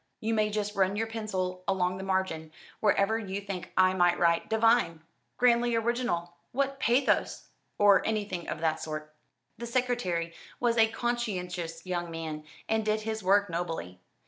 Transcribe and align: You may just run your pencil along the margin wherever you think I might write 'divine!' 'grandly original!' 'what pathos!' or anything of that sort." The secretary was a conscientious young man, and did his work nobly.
You 0.19 0.33
may 0.33 0.49
just 0.49 0.75
run 0.75 0.95
your 0.95 1.05
pencil 1.05 1.63
along 1.67 1.97
the 1.99 2.03
margin 2.03 2.51
wherever 2.79 3.19
you 3.19 3.39
think 3.39 3.71
I 3.77 3.93
might 3.93 4.17
write 4.17 4.49
'divine!' 4.49 5.03
'grandly 5.37 5.75
original!' 5.75 6.33
'what 6.53 6.79
pathos!' 6.79 7.49
or 7.77 8.03
anything 8.03 8.47
of 8.47 8.61
that 8.61 8.79
sort." 8.81 9.13
The 9.59 9.67
secretary 9.67 10.33
was 10.59 10.75
a 10.75 10.87
conscientious 10.87 11.85
young 11.85 12.09
man, 12.09 12.43
and 12.67 12.83
did 12.83 13.01
his 13.01 13.21
work 13.21 13.47
nobly. 13.47 13.99